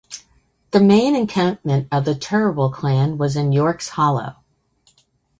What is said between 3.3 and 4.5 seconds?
in "Yorks Hollow".